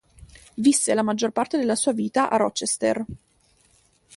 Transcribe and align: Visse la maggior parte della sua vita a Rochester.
Visse 0.57 0.95
la 0.95 1.03
maggior 1.03 1.29
parte 1.31 1.59
della 1.59 1.75
sua 1.75 1.91
vita 1.93 2.31
a 2.31 2.37
Rochester. 2.37 3.05